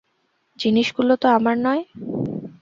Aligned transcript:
জিনিসগুলো 0.59 1.13
তো 1.15 1.27
আমার 1.29 1.55
নয়। 1.57 1.83